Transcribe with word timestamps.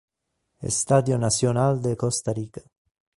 Estadio 0.71 1.19
Nacional 1.19 1.79
de 1.83 1.95
Costa 1.95 2.33
Rica 2.33 2.63